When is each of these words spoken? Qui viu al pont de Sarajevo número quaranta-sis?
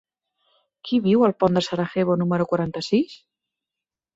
Qui 0.87 0.99
viu 1.07 1.27
al 1.27 1.35
pont 1.43 1.59
de 1.59 1.63
Sarajevo 1.65 2.15
número 2.23 2.49
quaranta-sis? 2.53 3.15